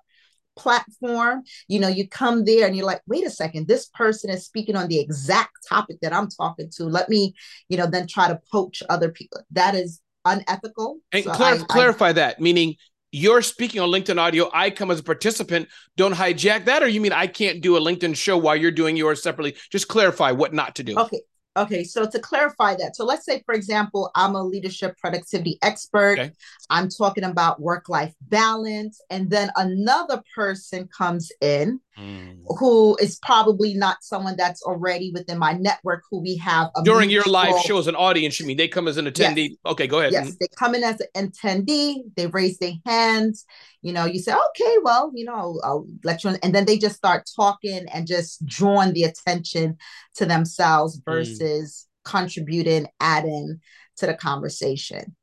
platform 0.54 1.42
you 1.66 1.80
know 1.80 1.88
you 1.88 2.06
come 2.06 2.44
there 2.44 2.66
and 2.66 2.76
you're 2.76 2.86
like 2.86 3.00
wait 3.06 3.26
a 3.26 3.30
second 3.30 3.66
this 3.66 3.86
person 3.86 4.30
is 4.30 4.44
speaking 4.44 4.76
on 4.76 4.86
the 4.86 5.00
exact 5.00 5.66
topic 5.68 5.98
that 6.00 6.12
i'm 6.12 6.28
talking 6.28 6.70
to 6.70 6.84
let 6.84 7.08
me 7.08 7.34
you 7.68 7.76
know 7.76 7.86
then 7.86 8.06
try 8.06 8.28
to 8.28 8.38
poach 8.50 8.82
other 8.88 9.10
people 9.10 9.40
that 9.50 9.74
is 9.74 10.00
unethical 10.24 10.98
and 11.10 11.24
so 11.24 11.32
clar- 11.32 11.54
I, 11.54 11.64
clarify 11.64 12.10
I, 12.10 12.12
that 12.12 12.40
meaning 12.40 12.76
you're 13.14 13.42
speaking 13.42 13.78
on 13.82 13.90
LinkedIn 13.90 14.18
audio. 14.18 14.50
I 14.54 14.70
come 14.70 14.90
as 14.90 14.98
a 14.98 15.02
participant. 15.02 15.68
Don't 15.98 16.14
hijack 16.14 16.64
that, 16.64 16.82
or 16.82 16.88
you 16.88 16.98
mean 16.98 17.12
I 17.12 17.26
can't 17.26 17.60
do 17.60 17.76
a 17.76 17.80
LinkedIn 17.80 18.16
show 18.16 18.38
while 18.38 18.56
you're 18.56 18.70
doing 18.70 18.96
yours 18.96 19.22
separately? 19.22 19.54
Just 19.70 19.86
clarify 19.86 20.30
what 20.30 20.54
not 20.54 20.76
to 20.76 20.82
do. 20.82 20.98
Okay. 20.98 21.20
Okay, 21.54 21.84
so 21.84 22.08
to 22.08 22.18
clarify 22.18 22.74
that, 22.76 22.96
so 22.96 23.04
let's 23.04 23.26
say, 23.26 23.42
for 23.44 23.54
example, 23.54 24.10
I'm 24.14 24.34
a 24.34 24.42
leadership 24.42 24.96
productivity 24.96 25.58
expert. 25.60 26.18
Okay. 26.18 26.32
I'm 26.70 26.88
talking 26.88 27.24
about 27.24 27.60
work 27.60 27.90
life 27.90 28.14
balance, 28.22 29.00
and 29.10 29.28
then 29.28 29.50
another 29.56 30.22
person 30.34 30.88
comes 30.96 31.30
in 31.42 31.78
mm. 31.98 32.38
who 32.58 32.96
is 32.96 33.18
probably 33.22 33.74
not 33.74 33.98
someone 34.02 34.36
that's 34.36 34.62
already 34.62 35.10
within 35.12 35.38
my 35.38 35.52
network 35.52 36.02
who 36.10 36.20
we 36.20 36.36
have 36.36 36.70
during 36.84 37.10
your 37.10 37.24
live 37.24 37.58
show 37.60 37.78
as 37.78 37.86
an 37.86 37.96
audience. 37.96 38.38
You 38.40 38.46
mean 38.46 38.56
they 38.56 38.68
come 38.68 38.88
as 38.88 38.96
an 38.96 39.06
attendee? 39.06 39.50
Yes. 39.50 39.58
Okay, 39.66 39.86
go 39.86 40.00
ahead. 40.00 40.12
Yes, 40.12 40.30
mm. 40.30 40.38
they 40.38 40.48
come 40.56 40.74
in 40.74 40.84
as 40.84 41.00
an 41.14 41.30
attendee. 41.30 42.02
They 42.16 42.26
raise 42.26 42.58
their 42.58 42.74
hands 42.86 43.46
you 43.82 43.92
know 43.92 44.04
you 44.04 44.18
say 44.18 44.32
okay 44.32 44.76
well 44.82 45.10
you 45.14 45.24
know 45.24 45.34
I'll, 45.34 45.60
I'll, 45.62 45.86
let 46.04 46.24
you 46.24 46.30
in. 46.30 46.36
and 46.42 46.54
then 46.54 46.64
they 46.64 46.78
just 46.78 46.96
start 46.96 47.28
talking 47.36 47.86
and 47.92 48.06
just 48.06 48.44
drawing 48.46 48.92
the 48.92 49.04
attention 49.04 49.76
to 50.16 50.24
themselves 50.24 50.98
mm. 50.98 51.04
versus 51.04 51.86
mm. 51.86 52.10
contributing 52.10 52.86
adding 53.00 53.60
to 53.98 54.06
the 54.06 54.14
conversation 54.14 55.14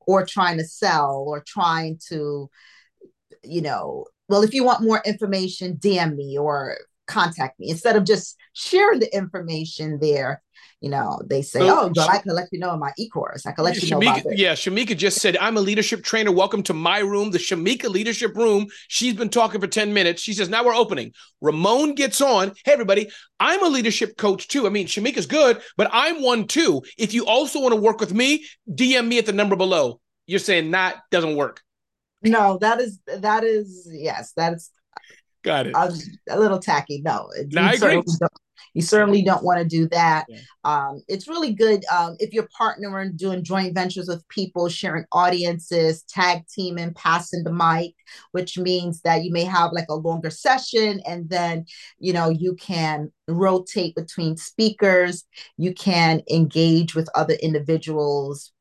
or 0.00 0.26
trying 0.26 0.58
to 0.58 0.64
sell 0.64 1.24
or 1.26 1.44
trying 1.46 1.98
to 2.08 2.50
you 3.44 3.60
know 3.60 4.06
well 4.28 4.42
if 4.42 4.54
you 4.54 4.64
want 4.64 4.82
more 4.82 5.02
information 5.04 5.76
dm 5.76 6.16
me 6.16 6.36
or 6.38 6.78
contact 7.06 7.58
me 7.60 7.70
instead 7.70 7.96
of 7.96 8.04
just 8.04 8.36
sharing 8.52 8.98
the 8.98 9.14
information 9.14 9.98
there 10.00 10.42
you 10.80 10.90
know, 10.90 11.18
they 11.24 11.40
say, 11.40 11.60
so, 11.60 11.68
"Oh, 11.68 11.80
oh 11.84 11.92
but 11.94 12.10
I 12.10 12.18
can 12.18 12.34
let 12.34 12.48
you 12.52 12.58
know 12.58 12.74
in 12.74 12.80
my 12.80 12.92
e-course. 12.98 13.46
I 13.46 13.52
can 13.52 13.64
let 13.64 13.82
you 13.82 13.88
know 13.88 13.98
about 13.98 14.26
it." 14.26 14.38
Yeah, 14.38 14.52
Shamika 14.52 14.94
just 14.94 15.20
said, 15.20 15.36
"I'm 15.38 15.56
a 15.56 15.60
leadership 15.60 16.04
trainer. 16.04 16.30
Welcome 16.30 16.62
to 16.64 16.74
my 16.74 16.98
room, 16.98 17.30
the 17.30 17.38
Shamika 17.38 17.88
Leadership 17.88 18.36
Room." 18.36 18.66
She's 18.88 19.14
been 19.14 19.30
talking 19.30 19.60
for 19.60 19.66
ten 19.66 19.94
minutes. 19.94 20.20
She 20.20 20.34
says, 20.34 20.50
"Now 20.50 20.64
we're 20.64 20.74
opening." 20.74 21.12
Ramon 21.40 21.94
gets 21.94 22.20
on. 22.20 22.52
Hey, 22.64 22.72
everybody! 22.72 23.08
I'm 23.40 23.64
a 23.64 23.68
leadership 23.68 24.18
coach 24.18 24.48
too. 24.48 24.66
I 24.66 24.70
mean, 24.70 24.86
Shamika's 24.86 25.26
good, 25.26 25.62
but 25.78 25.88
I'm 25.92 26.22
one 26.22 26.46
too. 26.46 26.82
If 26.98 27.14
you 27.14 27.24
also 27.24 27.58
want 27.60 27.74
to 27.74 27.80
work 27.80 27.98
with 27.98 28.12
me, 28.12 28.44
DM 28.70 29.08
me 29.08 29.16
at 29.16 29.24
the 29.24 29.32
number 29.32 29.56
below. 29.56 30.00
You're 30.26 30.40
saying 30.40 30.72
that 30.72 31.00
doesn't 31.10 31.36
work. 31.36 31.62
No, 32.22 32.58
that 32.58 32.80
is 32.80 33.00
that 33.06 33.44
is 33.44 33.88
yes, 33.90 34.32
that's 34.36 34.70
got 35.42 35.66
it. 35.66 35.74
a 36.28 36.38
little 36.38 36.58
tacky. 36.58 37.02
No, 37.04 37.30
no 37.52 37.62
I 37.62 37.72
agree. 37.72 38.02
You 38.74 38.82
certainly 38.82 39.22
don't 39.22 39.42
want 39.42 39.58
to 39.58 39.64
do 39.64 39.88
that. 39.88 40.26
Yeah. 40.28 40.38
Um, 40.64 41.02
it's 41.08 41.28
really 41.28 41.54
good 41.54 41.82
um, 41.90 42.16
if 42.18 42.34
you're 42.34 42.48
partnering, 42.60 43.16
doing 43.16 43.42
joint 43.42 43.74
ventures 43.74 44.06
with 44.06 44.26
people, 44.28 44.68
sharing 44.68 45.04
audiences, 45.12 46.02
tag 46.02 46.42
teaming, 46.54 46.92
passing 46.92 47.42
the 47.42 47.52
mic, 47.52 47.94
which 48.32 48.58
means 48.58 49.00
that 49.00 49.24
you 49.24 49.32
may 49.32 49.44
have 49.44 49.72
like 49.72 49.86
a 49.88 49.94
longer 49.94 50.28
session 50.28 51.00
and 51.06 51.30
then, 51.30 51.64
you 51.98 52.12
know, 52.12 52.28
you 52.28 52.54
can 52.56 53.10
rotate 53.28 53.94
between 53.94 54.36
speakers. 54.36 55.24
You 55.56 55.72
can 55.72 56.20
engage 56.30 56.94
with 56.94 57.08
other 57.14 57.34
individuals 57.34 58.52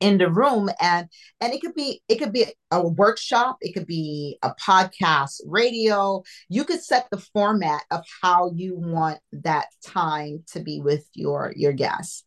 in 0.00 0.18
the 0.18 0.30
room 0.30 0.68
and 0.80 1.08
and 1.40 1.52
it 1.52 1.60
could 1.60 1.74
be 1.74 2.02
it 2.08 2.16
could 2.16 2.32
be 2.32 2.46
a 2.70 2.86
workshop 2.86 3.58
it 3.60 3.72
could 3.72 3.86
be 3.86 4.38
a 4.42 4.52
podcast 4.54 5.40
radio 5.46 6.22
you 6.48 6.64
could 6.64 6.82
set 6.82 7.06
the 7.10 7.18
format 7.32 7.82
of 7.90 8.04
how 8.22 8.50
you 8.54 8.74
want 8.76 9.18
that 9.32 9.66
time 9.84 10.42
to 10.46 10.60
be 10.60 10.80
with 10.80 11.06
your 11.14 11.52
your 11.56 11.72
guests 11.72 12.24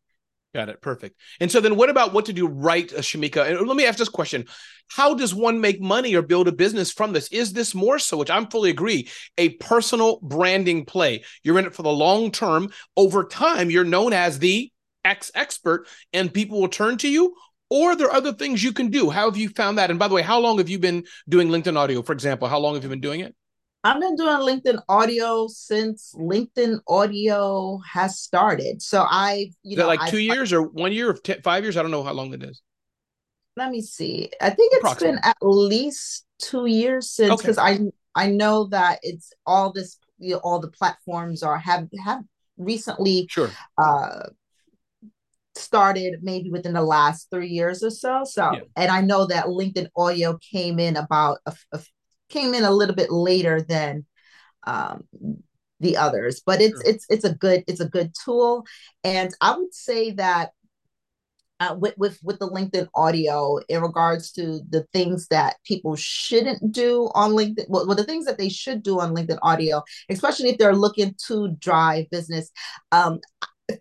Got 0.53 0.69
it. 0.69 0.81
Perfect. 0.81 1.19
And 1.39 1.51
so 1.51 1.59
then 1.59 1.77
what 1.77 1.89
about 1.89 2.13
what 2.13 2.25
to 2.25 2.33
do 2.33 2.47
right, 2.47 2.91
uh, 2.93 2.97
Shamika? 2.97 3.49
And 3.49 3.67
let 3.67 3.75
me 3.75 3.87
ask 3.87 3.97
this 3.97 4.07
question. 4.07 4.45
How 4.87 5.15
does 5.15 5.33
one 5.33 5.59
make 5.59 5.81
money 5.81 6.13
or 6.13 6.21
build 6.21 6.47
a 6.47 6.51
business 6.51 6.91
from 6.91 7.11
this? 7.11 7.27
Is 7.29 7.53
this 7.53 7.73
more 7.73 7.97
so, 7.97 8.17
which 8.17 8.29
I'm 8.29 8.45
fully 8.45 8.69
agree, 8.69 9.09
a 9.39 9.49
personal 9.49 10.19
branding 10.21 10.85
play? 10.85 11.23
You're 11.41 11.57
in 11.57 11.65
it 11.65 11.73
for 11.73 11.81
the 11.81 11.91
long 11.91 12.29
term. 12.29 12.69
Over 12.95 13.23
time, 13.23 13.71
you're 13.71 13.83
known 13.83 14.13
as 14.13 14.37
the 14.37 14.71
X 15.03 15.31
expert, 15.33 15.87
and 16.13 16.33
people 16.33 16.61
will 16.61 16.67
turn 16.67 16.97
to 16.99 17.09
you? 17.09 17.35
Or 17.73 17.95
there 17.95 18.05
are 18.07 18.13
other 18.13 18.33
things 18.33 18.63
you 18.63 18.71
can 18.71 18.89
do? 18.91 19.09
How 19.09 19.25
have 19.25 19.35
you 19.35 19.49
found 19.49 19.79
that? 19.79 19.89
And 19.89 19.97
by 19.97 20.07
the 20.07 20.13
way, 20.13 20.21
how 20.21 20.39
long 20.39 20.59
have 20.59 20.69
you 20.69 20.77
been 20.77 21.05
doing 21.27 21.47
LinkedIn 21.47 21.75
audio, 21.75 22.03
for 22.03 22.13
example? 22.13 22.47
How 22.47 22.59
long 22.59 22.75
have 22.75 22.83
you 22.83 22.89
been 22.89 23.01
doing 23.01 23.21
it? 23.21 23.35
I've 23.83 23.99
been 23.99 24.15
doing 24.15 24.37
LinkedIn 24.37 24.79
audio 24.87 25.47
since 25.47 26.13
LinkedIn 26.15 26.81
audio 26.87 27.79
has 27.79 28.19
started. 28.19 28.83
So 28.83 29.03
I, 29.09 29.49
you 29.63 29.75
know, 29.75 29.87
like 29.87 30.11
2 30.11 30.17
I've, 30.17 30.21
years 30.21 30.53
or 30.53 30.61
one 30.61 30.93
year 30.93 31.09
or 31.09 31.13
t- 31.15 31.41
five 31.43 31.63
years? 31.63 31.75
I 31.75 31.81
don't 31.81 31.89
know 31.89 32.03
how 32.03 32.13
long 32.13 32.31
it 32.35 32.43
is. 32.43 32.61
Let 33.57 33.71
me 33.71 33.81
see. 33.81 34.29
I 34.39 34.51
think 34.51 34.73
it's 34.75 34.99
been 34.99 35.19
at 35.23 35.37
least 35.41 36.25
two 36.37 36.67
years 36.67 37.09
since 37.09 37.41
because 37.41 37.57
okay. 37.57 37.89
I 38.15 38.25
I 38.27 38.29
know 38.29 38.67
that 38.67 38.99
it's 39.01 39.33
all 39.47 39.73
this 39.73 39.97
you 40.19 40.35
know, 40.35 40.41
all 40.43 40.59
the 40.59 40.69
platforms 40.69 41.41
are 41.41 41.57
have 41.57 41.89
have 42.05 42.21
recently 42.57 43.25
sure 43.29 43.49
uh 43.77 44.27
started 45.55 46.19
maybe 46.21 46.49
within 46.49 46.73
the 46.73 46.81
last 46.81 47.29
three 47.29 47.49
years 47.49 47.83
or 47.83 47.89
so. 47.89 48.23
So, 48.23 48.51
yeah. 48.53 48.61
and 48.75 48.91
I 48.91 49.01
know 49.01 49.25
that 49.27 49.45
LinkedIn 49.45 49.89
Audio 49.95 50.37
came 50.37 50.79
in 50.79 50.95
about 50.95 51.39
a, 51.45 51.53
a, 51.71 51.79
came 52.29 52.53
in 52.53 52.63
a 52.63 52.71
little 52.71 52.95
bit 52.95 53.11
later 53.11 53.61
than 53.61 54.05
um, 54.65 55.03
the 55.79 55.97
others, 55.97 56.41
but 56.45 56.61
it's 56.61 56.81
sure. 56.81 56.91
it's 56.91 57.05
it's 57.09 57.25
a 57.25 57.33
good 57.33 57.63
it's 57.67 57.81
a 57.81 57.89
good 57.89 58.13
tool, 58.23 58.65
and 59.03 59.33
I 59.41 59.57
would 59.57 59.73
say 59.73 60.11
that. 60.11 60.51
Uh, 61.59 61.75
with, 61.79 61.93
with 61.97 62.19
with 62.23 62.39
the 62.39 62.49
LinkedIn 62.49 62.87
audio 62.93 63.57
in 63.69 63.79
regards 63.81 64.31
to 64.33 64.59
the 64.69 64.85
things 64.91 65.27
that 65.27 65.55
people 65.63 65.95
shouldn't 65.95 66.73
do 66.73 67.09
on 67.13 67.31
LinkedIn, 67.31 67.69
well, 67.69 67.87
well, 67.87 67.95
the 67.95 68.03
things 68.03 68.25
that 68.25 68.37
they 68.37 68.49
should 68.49 68.83
do 68.83 68.99
on 68.99 69.15
LinkedIn 69.15 69.37
audio, 69.43 69.81
especially 70.09 70.49
if 70.49 70.57
they're 70.57 70.75
looking 70.75 71.15
to 71.27 71.55
drive 71.59 72.09
business. 72.09 72.51
Um, 72.91 73.21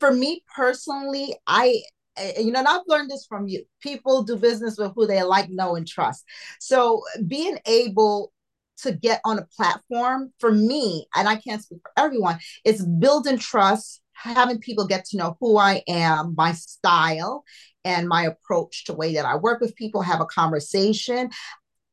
for 0.01 0.13
me 0.13 0.43
personally, 0.55 1.35
I 1.47 1.83
eh, 2.17 2.41
you 2.41 2.53
know, 2.53 2.61
and 2.61 2.69
I've 2.69 2.83
learned 2.87 3.11
this 3.11 3.27
from 3.27 3.49
you. 3.49 3.65
People 3.81 4.23
do 4.23 4.37
business 4.37 4.77
with 4.79 4.93
who 4.95 5.07
they 5.07 5.23
like, 5.23 5.51
know, 5.51 5.77
and 5.77 5.87
trust. 5.87 6.25
So 6.61 7.03
being 7.27 7.59
able 7.67 8.33
to 8.79 8.93
get 8.93 9.21
on 9.25 9.39
a 9.39 9.47
platform 9.57 10.33
for 10.39 10.51
me, 10.53 11.07
and 11.15 11.29
I 11.29 11.37
can't 11.37 11.63
speak 11.63 11.81
for 11.83 11.93
everyone, 11.97 12.39
it's 12.65 12.85
building 12.85 13.39
trust, 13.39 14.01
having 14.13 14.59
people 14.59 14.87
get 14.87 15.05
to 15.07 15.17
know 15.17 15.37
who 15.41 15.57
I 15.59 15.83
am, 15.89 16.35
my 16.37 16.53
style, 16.53 17.45
and 17.85 18.09
my 18.09 18.25
approach 18.25 18.85
to 18.85 18.93
way 18.93 19.15
that 19.15 19.25
I 19.25 19.37
work 19.37 19.61
with 19.61 19.75
people, 19.75 20.03
have 20.03 20.21
a 20.21 20.27
conversation. 20.27 21.31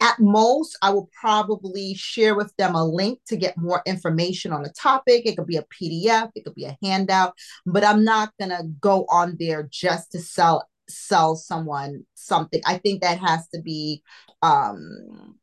At 0.02 0.20
most, 0.20 0.78
I 0.82 0.92
will 0.92 1.10
probably 1.20 1.94
share 1.94 2.36
with 2.36 2.56
them 2.58 2.76
a 2.76 2.86
link 2.86 3.20
to 3.28 3.36
get 3.36 3.58
more 3.58 3.82
information 3.86 4.54
on 4.54 4.64
the 4.64 4.70
topic. 4.70 5.26
It 5.26 5.36
could 5.36 5.48
be 5.48 5.58
a 5.58 5.66
PDF, 5.66 6.32
it 6.36 6.46
could 6.46 6.56
be 6.56 6.66
a 6.66 6.78
handout, 6.82 7.34
but 7.66 7.84
I'm 7.84 8.04
not 8.06 8.32
going 8.40 8.52
to 8.52 8.64
go 8.80 9.06
on 9.10 9.36
there 9.40 9.68
just 9.70 10.12
to 10.14 10.20
sell 10.20 10.68
sell 10.88 11.36
someone 11.36 12.06
something. 12.16 12.62
I 12.66 12.78
think 12.78 13.02
that 13.02 13.20
has 13.20 13.48
to 13.50 13.62
be 13.62 14.02
um 14.42 15.36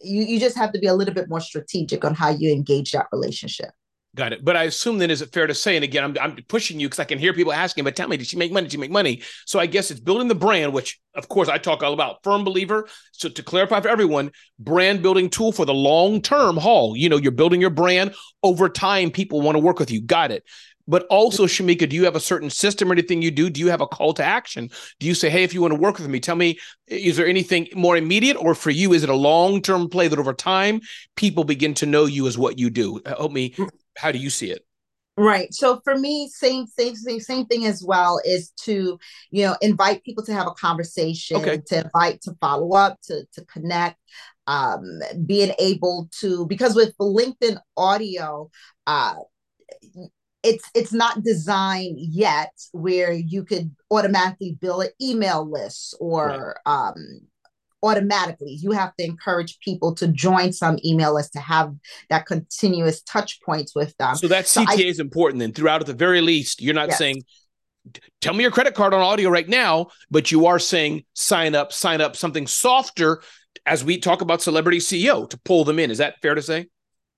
you, 0.00 0.22
you 0.22 0.40
just 0.40 0.56
have 0.56 0.72
to 0.72 0.78
be 0.78 0.86
a 0.86 0.94
little 0.94 1.14
bit 1.14 1.28
more 1.28 1.40
strategic 1.40 2.04
on 2.04 2.14
how 2.14 2.30
you 2.30 2.52
engage 2.52 2.92
that 2.92 3.06
relationship. 3.12 3.70
Got 4.14 4.32
it. 4.32 4.44
But 4.44 4.56
I 4.56 4.64
assume 4.64 4.98
then, 4.98 5.10
is 5.10 5.22
it 5.22 5.32
fair 5.32 5.48
to 5.48 5.54
say, 5.54 5.74
and 5.74 5.82
again, 5.82 6.04
I'm, 6.04 6.16
I'm 6.20 6.36
pushing 6.46 6.78
you 6.78 6.86
because 6.86 7.00
I 7.00 7.04
can 7.04 7.18
hear 7.18 7.32
people 7.32 7.52
asking, 7.52 7.82
but 7.82 7.96
tell 7.96 8.06
me, 8.06 8.16
did 8.16 8.28
she 8.28 8.36
make 8.36 8.52
money? 8.52 8.66
Did 8.66 8.72
she 8.72 8.78
make 8.78 8.92
money? 8.92 9.22
So 9.44 9.58
I 9.58 9.66
guess 9.66 9.90
it's 9.90 9.98
building 9.98 10.28
the 10.28 10.36
brand, 10.36 10.72
which 10.72 11.00
of 11.14 11.28
course 11.28 11.48
I 11.48 11.58
talk 11.58 11.82
all 11.82 11.92
about. 11.92 12.22
Firm 12.22 12.44
believer. 12.44 12.86
So 13.10 13.28
to 13.28 13.42
clarify 13.42 13.80
for 13.80 13.88
everyone, 13.88 14.30
brand 14.60 15.02
building 15.02 15.30
tool 15.30 15.50
for 15.50 15.64
the 15.66 15.74
long 15.74 16.22
term 16.22 16.56
haul. 16.56 16.96
You 16.96 17.08
know, 17.08 17.16
you're 17.16 17.32
building 17.32 17.60
your 17.60 17.70
brand 17.70 18.14
over 18.44 18.68
time. 18.68 19.10
People 19.10 19.40
want 19.40 19.56
to 19.56 19.60
work 19.60 19.80
with 19.80 19.90
you. 19.90 20.00
Got 20.00 20.30
it. 20.30 20.44
But 20.86 21.06
also, 21.06 21.46
Shamika, 21.46 21.88
do 21.88 21.96
you 21.96 22.04
have 22.04 22.14
a 22.14 22.20
certain 22.20 22.50
system 22.50 22.90
or 22.90 22.92
anything 22.92 23.22
you 23.22 23.30
do? 23.30 23.48
Do 23.48 23.58
you 23.58 23.68
have 23.68 23.80
a 23.80 23.86
call 23.86 24.12
to 24.14 24.22
action? 24.22 24.70
Do 25.00 25.06
you 25.06 25.14
say, 25.14 25.30
hey, 25.30 25.42
if 25.42 25.54
you 25.54 25.62
want 25.62 25.72
to 25.72 25.80
work 25.80 25.98
with 25.98 26.08
me, 26.08 26.20
tell 26.20 26.36
me, 26.36 26.58
is 26.86 27.16
there 27.16 27.26
anything 27.26 27.68
more 27.74 27.96
immediate? 27.96 28.36
Or 28.36 28.54
for 28.54 28.70
you, 28.70 28.92
is 28.92 29.02
it 29.02 29.08
a 29.08 29.14
long 29.14 29.62
term 29.62 29.88
play 29.88 30.08
that 30.08 30.18
over 30.18 30.34
time 30.34 30.82
people 31.16 31.44
begin 31.44 31.74
to 31.74 31.86
know 31.86 32.04
you 32.04 32.26
as 32.26 32.36
what 32.36 32.58
you 32.58 32.68
do? 32.68 33.00
Uh, 33.06 33.16
help 33.16 33.32
me 33.32 33.50
mm. 33.50 33.68
How 33.96 34.12
do 34.12 34.18
you 34.18 34.30
see 34.30 34.50
it? 34.50 34.64
Right. 35.16 35.54
So 35.54 35.80
for 35.84 35.96
me, 35.96 36.28
same 36.28 36.66
same 36.66 36.96
same 36.96 37.20
same 37.20 37.46
thing 37.46 37.66
as 37.66 37.84
well 37.84 38.20
is 38.24 38.50
to 38.62 38.98
you 39.30 39.46
know 39.46 39.56
invite 39.62 40.02
people 40.02 40.24
to 40.24 40.32
have 40.32 40.48
a 40.48 40.52
conversation, 40.52 41.36
okay. 41.36 41.62
to 41.68 41.84
invite 41.84 42.20
to 42.22 42.34
follow 42.40 42.72
up, 42.72 42.98
to 43.02 43.24
to 43.34 43.44
connect, 43.44 43.96
um, 44.48 45.00
being 45.24 45.54
able 45.60 46.08
to 46.20 46.46
because 46.46 46.74
with 46.74 46.96
LinkedIn 46.98 47.58
audio, 47.76 48.50
uh, 48.88 49.14
it's 50.42 50.68
it's 50.74 50.92
not 50.92 51.22
designed 51.22 51.98
yet 51.98 52.52
where 52.72 53.12
you 53.12 53.44
could 53.44 53.74
automatically 53.92 54.58
build 54.60 54.84
an 54.84 54.90
email 55.00 55.48
list 55.48 55.96
or 56.00 56.54
right. 56.66 56.72
um 56.72 57.20
automatically. 57.84 58.58
You 58.60 58.72
have 58.72 58.94
to 58.96 59.04
encourage 59.04 59.58
people 59.60 59.94
to 59.96 60.08
join 60.08 60.52
some 60.52 60.78
email 60.84 61.14
list 61.14 61.32
to 61.34 61.40
have 61.40 61.74
that 62.10 62.26
continuous 62.26 63.02
touch 63.02 63.40
points 63.42 63.74
with 63.74 63.96
them. 63.98 64.16
So 64.16 64.28
that 64.28 64.46
CTA 64.46 64.66
so 64.66 64.82
I, 64.82 64.86
is 64.86 65.00
important 65.00 65.40
then 65.40 65.52
throughout 65.52 65.80
at 65.82 65.86
the 65.86 65.94
very 65.94 66.20
least. 66.20 66.62
You're 66.62 66.74
not 66.74 66.88
yes. 66.88 66.98
saying 66.98 67.22
tell 68.20 68.34
me 68.34 68.42
your 68.42 68.50
credit 68.50 68.74
card 68.74 68.94
on 68.94 69.00
audio 69.00 69.28
right 69.28 69.48
now, 69.48 69.88
but 70.10 70.30
you 70.32 70.46
are 70.46 70.58
saying 70.58 71.04
sign 71.12 71.54
up, 71.54 71.72
sign 71.72 72.00
up 72.00 72.16
something 72.16 72.46
softer 72.46 73.22
as 73.66 73.84
we 73.84 73.98
talk 73.98 74.22
about 74.22 74.42
celebrity 74.42 74.78
CEO 74.78 75.28
to 75.28 75.38
pull 75.40 75.64
them 75.64 75.78
in. 75.78 75.90
Is 75.90 75.98
that 75.98 76.20
fair 76.22 76.34
to 76.34 76.42
say? 76.42 76.66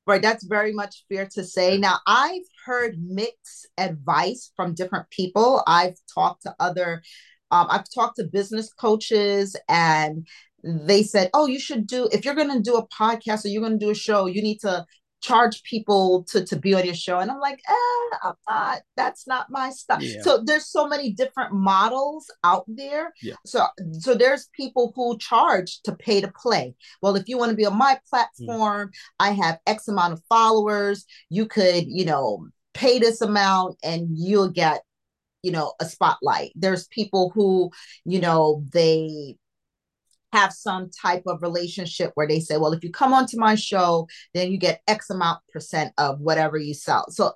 Right, 0.06 0.22
that's 0.22 0.44
very 0.44 0.72
much 0.72 1.04
fair 1.08 1.28
to 1.32 1.42
say. 1.42 1.78
Now, 1.78 1.98
I've 2.06 2.44
heard 2.64 2.96
mixed 3.00 3.68
advice 3.76 4.52
from 4.54 4.74
different 4.74 5.10
people. 5.10 5.64
I've 5.66 5.96
talked 6.14 6.42
to 6.42 6.54
other 6.60 7.02
um, 7.50 7.68
I've 7.70 7.84
talked 7.92 8.16
to 8.16 8.24
business 8.24 8.72
coaches 8.72 9.56
and 9.68 10.26
they 10.66 11.02
said, 11.02 11.30
"Oh, 11.34 11.46
you 11.46 11.58
should 11.58 11.86
do 11.86 12.08
if 12.12 12.24
you're 12.24 12.34
going 12.34 12.52
to 12.52 12.60
do 12.60 12.76
a 12.76 12.88
podcast 12.88 13.44
or 13.44 13.48
you're 13.48 13.62
going 13.62 13.78
to 13.78 13.84
do 13.84 13.90
a 13.90 13.94
show, 13.94 14.26
you 14.26 14.42
need 14.42 14.58
to 14.60 14.84
charge 15.22 15.62
people 15.62 16.24
to 16.28 16.44
to 16.44 16.56
be 16.56 16.74
on 16.74 16.84
your 16.84 16.94
show." 16.94 17.18
And 17.20 17.30
I'm 17.30 17.40
like, 17.40 17.60
"Eh, 17.68 18.16
I'm 18.22 18.34
not. 18.48 18.82
That's 18.96 19.26
not 19.26 19.46
my 19.50 19.70
stuff." 19.70 20.02
Yeah. 20.02 20.22
So 20.22 20.42
there's 20.44 20.66
so 20.66 20.88
many 20.88 21.12
different 21.12 21.52
models 21.52 22.26
out 22.42 22.64
there. 22.66 23.12
Yeah. 23.22 23.34
So 23.44 23.66
so 23.92 24.14
there's 24.14 24.48
people 24.56 24.92
who 24.96 25.18
charge 25.18 25.80
to 25.82 25.94
pay 25.94 26.20
to 26.20 26.32
play. 26.36 26.74
Well, 27.02 27.16
if 27.16 27.28
you 27.28 27.38
want 27.38 27.50
to 27.50 27.56
be 27.56 27.66
on 27.66 27.78
my 27.78 27.98
platform, 28.10 28.88
mm. 28.88 28.92
I 29.20 29.30
have 29.30 29.60
X 29.66 29.88
amount 29.88 30.14
of 30.14 30.22
followers. 30.28 31.04
You 31.30 31.46
could, 31.46 31.84
you 31.86 32.04
know, 32.04 32.48
pay 32.74 32.98
this 32.98 33.20
amount 33.20 33.78
and 33.82 34.08
you'll 34.10 34.50
get 34.50 34.82
you 35.42 35.52
know 35.52 35.72
a 35.80 35.84
spotlight 35.84 36.50
there's 36.56 36.88
people 36.88 37.30
who 37.34 37.70
you 38.04 38.20
know 38.20 38.64
they 38.72 39.36
have 40.36 40.52
some 40.52 40.90
type 40.90 41.22
of 41.26 41.40
relationship 41.40 42.12
where 42.14 42.28
they 42.28 42.40
say, 42.40 42.58
well, 42.58 42.72
if 42.72 42.84
you 42.84 42.90
come 42.90 43.12
onto 43.14 43.38
my 43.38 43.54
show, 43.54 44.06
then 44.34 44.50
you 44.50 44.58
get 44.58 44.82
X 44.86 45.08
amount 45.10 45.40
percent 45.52 45.92
of 45.96 46.20
whatever 46.20 46.58
you 46.58 46.74
sell. 46.74 47.10
So 47.10 47.32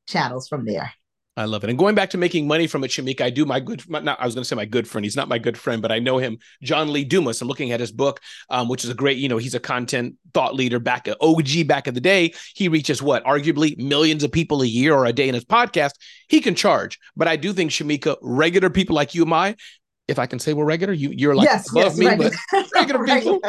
channels 0.08 0.48
from 0.48 0.66
there. 0.66 0.92
I 1.36 1.46
love 1.46 1.64
it. 1.64 1.72
And 1.72 1.80
going 1.80 1.96
back 1.96 2.12
to 2.12 2.18
making 2.20 2.48
money 2.48 2.68
from 2.68 2.84
it, 2.84 2.92
Shamik, 2.92 3.20
I 3.20 3.32
do 3.32 3.44
my 3.44 3.60
good, 3.60 3.90
not, 3.90 4.20
I 4.20 4.26
was 4.26 4.36
going 4.36 4.44
to 4.44 4.48
say 4.48 4.56
my 4.56 4.66
good 4.66 4.88
friend. 4.88 5.04
He's 5.04 5.16
not 5.16 5.28
my 5.28 5.40
good 5.40 5.58
friend, 5.58 5.82
but 5.82 5.92
I 5.92 5.98
know 5.98 6.20
him, 6.20 6.38
John 6.62 6.94
Lee 6.94 7.04
Dumas. 7.04 7.42
I'm 7.42 7.48
looking 7.48 7.72
at 7.72 7.80
his 7.80 7.92
book, 7.92 8.20
um, 8.52 8.70
which 8.70 8.84
is 8.84 8.92
a 8.92 8.94
great, 8.94 9.18
you 9.18 9.28
know, 9.30 9.38
he's 9.38 9.56
a 9.56 9.60
content 9.60 10.16
thought 10.36 10.54
leader 10.54 10.78
back 10.78 11.08
at 11.08 11.18
OG 11.22 11.68
back 11.68 11.88
in 11.88 11.96
the 11.96 12.02
day. 12.02 12.34
He 12.54 12.68
reaches 12.68 13.02
what, 13.02 13.24
arguably 13.24 13.76
millions 13.80 14.24
of 14.24 14.32
people 14.32 14.62
a 14.62 14.68
year 14.68 14.94
or 14.94 15.06
a 15.06 15.14
day 15.14 15.28
in 15.28 15.34
his 15.34 15.46
podcast. 15.46 15.94
He 16.28 16.40
can 16.40 16.54
charge. 16.54 17.00
But 17.16 17.28
I 17.28 17.36
do 17.36 17.52
think, 17.52 17.72
Shamika, 17.72 18.18
regular 18.22 18.70
people 18.70 18.96
like 18.96 19.16
you 19.16 19.24
and 19.24 19.34
I, 19.34 19.56
if 20.08 20.20
I 20.20 20.28
can 20.28 20.38
say 20.38 20.54
we're 20.54 20.66
regular, 20.66 20.94
you, 20.94 21.10
you're 21.16 21.36
like 21.36 21.46
yes, 21.46 21.72
above 21.72 21.84
yes, 21.84 21.98
me, 21.98 22.06
regular. 22.08 22.32
but 22.52 22.70
regular 22.76 23.06
people. 23.06 23.42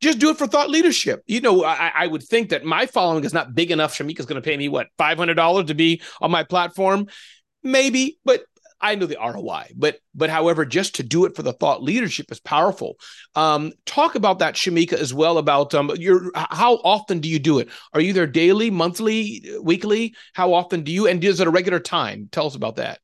Just 0.00 0.18
do 0.18 0.30
it 0.30 0.38
for 0.38 0.46
thought 0.46 0.70
leadership. 0.70 1.22
You 1.26 1.40
know, 1.40 1.64
I, 1.64 1.92
I 1.94 2.06
would 2.06 2.22
think 2.22 2.50
that 2.50 2.64
my 2.64 2.86
following 2.86 3.24
is 3.24 3.32
not 3.32 3.54
big 3.54 3.70
enough. 3.70 3.96
Shamika's 3.96 4.26
going 4.26 4.40
to 4.40 4.46
pay 4.46 4.56
me 4.56 4.68
what 4.68 4.88
five 4.98 5.18
hundred 5.18 5.34
dollars 5.34 5.66
to 5.66 5.74
be 5.74 6.02
on 6.20 6.30
my 6.30 6.44
platform, 6.44 7.06
maybe, 7.62 8.18
but 8.24 8.44
I 8.80 8.94
know 8.94 9.06
the 9.06 9.16
ROI, 9.16 9.72
but 9.74 9.98
but 10.14 10.28
however, 10.28 10.64
just 10.64 10.96
to 10.96 11.02
do 11.02 11.24
it 11.24 11.34
for 11.34 11.42
the 11.42 11.52
thought 11.52 11.82
leadership 11.82 12.30
is 12.30 12.40
powerful. 12.40 12.96
Um, 13.34 13.72
talk 13.86 14.14
about 14.14 14.40
that, 14.40 14.54
Shamika, 14.54 14.92
as 14.92 15.14
well. 15.14 15.38
About 15.38 15.74
um, 15.74 15.90
your 15.96 16.30
how 16.34 16.74
often 16.76 17.20
do 17.20 17.28
you 17.28 17.38
do 17.38 17.58
it? 17.58 17.68
Are 17.94 18.00
you 18.00 18.12
there 18.12 18.26
daily, 18.26 18.70
monthly, 18.70 19.42
weekly? 19.62 20.14
How 20.34 20.52
often 20.52 20.82
do 20.82 20.92
you? 20.92 21.06
And 21.06 21.22
is 21.24 21.40
it 21.40 21.46
a 21.46 21.50
regular 21.50 21.80
time? 21.80 22.28
Tell 22.30 22.46
us 22.46 22.54
about 22.54 22.76
that. 22.76 23.00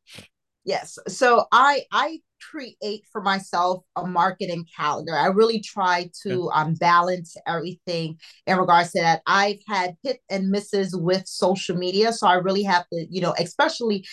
Yes. 0.65 0.99
So 1.09 1.47
I 1.51 1.83
I 1.91 2.21
create 2.53 3.05
for 3.11 3.23
myself 3.23 3.83
a 3.97 4.07
marketing 4.07 4.67
calendar. 4.77 5.15
I 5.15 5.27
really 5.27 5.61
try 5.61 6.11
to 6.23 6.51
um, 6.51 6.75
balance 6.75 7.35
everything 7.47 8.19
in 8.47 8.59
regards 8.59 8.93
to 8.93 9.01
that. 9.01 9.23
I've 9.27 9.61
had 9.67 9.97
hit 10.03 10.21
and 10.29 10.51
misses 10.51 10.95
with 10.95 11.27
social 11.27 11.77
media. 11.77 12.13
So 12.13 12.27
I 12.27 12.35
really 12.35 12.63
have 12.65 12.87
to, 12.93 13.07
you 13.09 13.23
know, 13.23 13.35
especially 13.39 14.05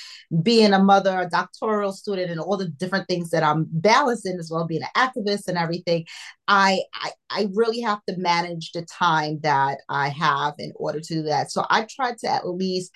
being 0.41 0.73
a 0.73 0.79
mother, 0.79 1.19
a 1.19 1.29
doctoral 1.29 1.91
student, 1.91 2.31
and 2.31 2.39
all 2.39 2.57
the 2.57 2.69
different 2.69 3.07
things 3.07 3.29
that 3.31 3.43
I'm 3.43 3.67
balancing 3.69 4.37
as 4.39 4.49
well, 4.51 4.65
being 4.65 4.83
an 4.83 4.89
activist 4.95 5.47
and 5.47 5.57
everything. 5.57 6.05
I, 6.47 6.81
I, 6.95 7.11
I 7.29 7.47
really 7.53 7.81
have 7.81 7.99
to 8.07 8.17
manage 8.17 8.71
the 8.71 8.83
time 8.83 9.39
that 9.43 9.79
I 9.89 10.09
have 10.09 10.53
in 10.59 10.71
order 10.75 11.01
to 11.01 11.13
do 11.13 11.23
that. 11.23 11.51
So 11.51 11.65
I 11.69 11.85
try 11.89 12.13
to 12.21 12.27
at 12.27 12.47
least 12.47 12.91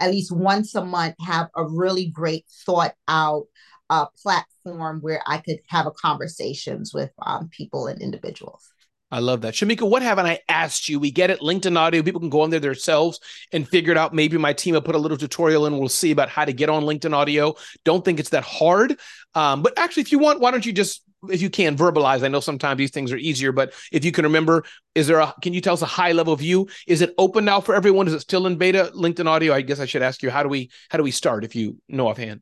at 0.00 0.10
least 0.10 0.32
once 0.32 0.74
a 0.74 0.82
month 0.82 1.14
have 1.20 1.48
a 1.54 1.68
really 1.68 2.06
great 2.06 2.46
thought 2.64 2.94
out 3.08 3.44
uh, 3.92 4.06
platform 4.22 5.00
where 5.02 5.22
I 5.26 5.36
could 5.38 5.58
have 5.68 5.86
a 5.86 5.90
conversations 5.90 6.94
with 6.94 7.10
um, 7.20 7.50
people 7.50 7.88
and 7.88 8.00
individuals. 8.00 8.66
I 9.10 9.18
love 9.18 9.42
that. 9.42 9.52
Shamika, 9.52 9.86
what 9.86 10.00
haven't 10.00 10.24
I 10.24 10.40
asked 10.48 10.88
you? 10.88 10.98
We 10.98 11.10
get 11.10 11.28
it. 11.28 11.40
LinkedIn 11.40 11.76
audio. 11.76 12.02
People 12.02 12.20
can 12.20 12.30
go 12.30 12.40
on 12.40 12.48
there 12.48 12.58
themselves 12.58 13.20
and 13.52 13.68
figure 13.68 13.92
it 13.92 13.98
out. 13.98 14.14
Maybe 14.14 14.38
my 14.38 14.54
team 14.54 14.72
will 14.72 14.80
put 14.80 14.94
a 14.94 14.98
little 14.98 15.18
tutorial 15.18 15.66
in. 15.66 15.76
We'll 15.76 15.90
see 15.90 16.10
about 16.10 16.30
how 16.30 16.46
to 16.46 16.54
get 16.54 16.70
on 16.70 16.84
LinkedIn 16.84 17.12
audio. 17.12 17.54
Don't 17.84 18.02
think 18.02 18.18
it's 18.18 18.30
that 18.30 18.44
hard. 18.44 18.98
Um, 19.34 19.62
but 19.62 19.78
actually, 19.78 20.00
if 20.00 20.12
you 20.12 20.18
want, 20.18 20.40
why 20.40 20.50
don't 20.50 20.64
you 20.64 20.72
just, 20.72 21.02
if 21.28 21.42
you 21.42 21.50
can, 21.50 21.76
verbalize? 21.76 22.22
I 22.22 22.28
know 22.28 22.40
sometimes 22.40 22.78
these 22.78 22.92
things 22.92 23.12
are 23.12 23.18
easier, 23.18 23.52
but 23.52 23.74
if 23.92 24.06
you 24.06 24.12
can 24.12 24.24
remember, 24.24 24.64
is 24.94 25.06
there 25.06 25.18
a, 25.18 25.34
can 25.42 25.52
you 25.52 25.60
tell 25.60 25.74
us 25.74 25.82
a 25.82 25.86
high 25.86 26.12
level 26.12 26.34
view? 26.34 26.66
Is 26.86 27.02
it 27.02 27.12
open 27.18 27.44
now 27.44 27.60
for 27.60 27.74
everyone? 27.74 28.06
Is 28.06 28.14
it 28.14 28.20
still 28.20 28.46
in 28.46 28.56
beta? 28.56 28.90
LinkedIn 28.94 29.26
audio? 29.26 29.52
I 29.52 29.60
guess 29.60 29.80
I 29.80 29.84
should 29.84 30.02
ask 30.02 30.22
you, 30.22 30.30
how 30.30 30.42
do 30.42 30.48
we, 30.48 30.70
how 30.88 30.96
do 30.96 31.04
we 31.04 31.10
start 31.10 31.44
if 31.44 31.54
you 31.54 31.76
know 31.90 32.08
offhand? 32.08 32.40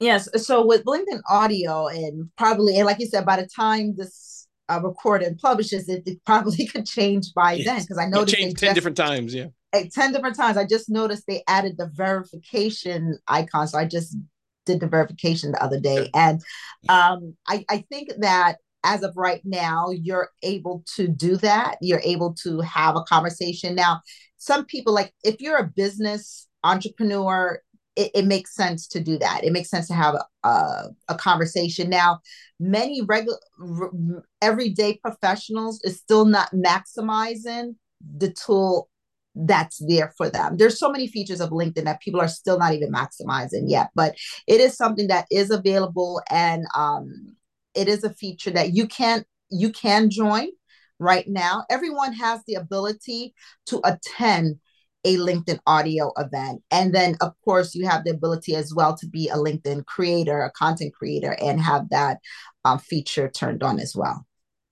Yes. 0.00 0.28
So 0.44 0.66
with 0.66 0.84
LinkedIn 0.84 1.20
Audio, 1.28 1.86
and 1.86 2.30
probably, 2.36 2.76
and 2.76 2.86
like 2.86 2.98
you 2.98 3.06
said, 3.06 3.26
by 3.26 3.36
the 3.36 3.46
time 3.46 3.94
this 3.96 4.48
uh, 4.70 4.80
recorded 4.82 5.28
and 5.28 5.38
publishes, 5.38 5.88
it, 5.88 6.02
it 6.06 6.24
probably 6.24 6.66
could 6.72 6.86
change 6.86 7.32
by 7.34 7.52
yes. 7.52 7.66
then 7.66 7.80
because 7.82 7.98
I 7.98 8.06
noticed 8.06 8.34
it 8.34 8.36
changed 8.38 8.58
ten 8.58 8.68
just, 8.68 8.74
different 8.74 8.96
times. 8.96 9.34
Yeah, 9.34 9.46
ten 9.92 10.12
different 10.12 10.36
times. 10.36 10.56
I 10.56 10.64
just 10.64 10.88
noticed 10.88 11.24
they 11.28 11.42
added 11.46 11.76
the 11.76 11.90
verification 11.92 13.18
icon, 13.28 13.68
so 13.68 13.78
I 13.78 13.84
just 13.84 14.16
did 14.64 14.80
the 14.80 14.86
verification 14.86 15.52
the 15.52 15.62
other 15.62 15.78
day, 15.78 16.10
and 16.14 16.40
um, 16.88 17.36
I, 17.46 17.64
I 17.68 17.84
think 17.90 18.10
that 18.20 18.56
as 18.82 19.02
of 19.02 19.12
right 19.16 19.42
now, 19.44 19.90
you're 19.90 20.30
able 20.42 20.82
to 20.96 21.06
do 21.06 21.36
that. 21.36 21.76
You're 21.82 22.00
able 22.02 22.34
to 22.42 22.60
have 22.60 22.96
a 22.96 23.02
conversation. 23.02 23.74
Now, 23.74 24.00
some 24.38 24.64
people 24.64 24.94
like 24.94 25.12
if 25.22 25.40
you're 25.40 25.58
a 25.58 25.70
business 25.76 26.48
entrepreneur 26.64 27.60
it, 28.00 28.10
it, 28.14 28.24
makes 28.24 28.54
sense 28.54 28.86
to 28.88 29.00
do 29.00 29.18
that. 29.18 29.44
It 29.44 29.52
makes 29.52 29.68
sense 29.68 29.86
to 29.88 29.94
have 29.94 30.14
a, 30.44 30.84
a 31.08 31.14
conversation. 31.16 31.90
Now, 31.90 32.20
many 32.58 33.02
regular 33.02 33.36
everyday 34.40 34.96
professionals 34.96 35.80
is 35.84 35.98
still 35.98 36.24
not 36.24 36.50
maximizing 36.52 37.74
the 38.16 38.32
tool 38.32 38.88
that's 39.34 39.82
there 39.86 40.12
for 40.16 40.30
them. 40.30 40.56
There's 40.56 40.78
so 40.78 40.90
many 40.90 41.06
features 41.06 41.40
of 41.40 41.50
LinkedIn 41.50 41.84
that 41.84 42.00
people 42.00 42.20
are 42.20 42.28
still 42.28 42.58
not 42.58 42.72
even 42.72 42.90
maximizing 42.90 43.64
yet, 43.66 43.90
but 43.94 44.16
it 44.46 44.60
is 44.60 44.76
something 44.76 45.08
that 45.08 45.26
is 45.30 45.50
available 45.50 46.22
and 46.30 46.64
um, 46.74 47.36
it 47.74 47.86
is 47.86 48.02
a 48.02 48.14
feature 48.14 48.50
that 48.50 48.74
you 48.74 48.88
can 48.88 49.24
you 49.50 49.70
can 49.70 50.10
join 50.10 50.48
right 50.98 51.28
now. 51.28 51.64
Everyone 51.70 52.12
has 52.14 52.40
the 52.46 52.54
ability 52.54 53.34
to 53.66 53.80
attend 53.84 54.58
a 55.04 55.16
LinkedIn 55.16 55.58
audio 55.66 56.12
event. 56.18 56.62
And 56.70 56.94
then, 56.94 57.16
of 57.20 57.32
course, 57.44 57.74
you 57.74 57.88
have 57.88 58.04
the 58.04 58.10
ability 58.10 58.54
as 58.54 58.74
well 58.74 58.96
to 58.98 59.06
be 59.06 59.28
a 59.28 59.36
LinkedIn 59.36 59.86
creator, 59.86 60.42
a 60.42 60.50
content 60.50 60.94
creator, 60.94 61.36
and 61.40 61.60
have 61.60 61.88
that 61.90 62.18
um, 62.64 62.78
feature 62.78 63.28
turned 63.28 63.62
on 63.62 63.80
as 63.80 63.96
well. 63.96 64.26